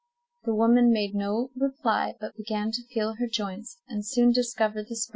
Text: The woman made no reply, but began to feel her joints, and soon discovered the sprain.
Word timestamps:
The 0.45 0.55
woman 0.55 0.91
made 0.91 1.13
no 1.13 1.51
reply, 1.55 2.15
but 2.19 2.35
began 2.35 2.71
to 2.71 2.81
feel 2.87 3.17
her 3.19 3.27
joints, 3.27 3.77
and 3.87 4.03
soon 4.03 4.31
discovered 4.31 4.87
the 4.89 4.95
sprain. 4.95 5.09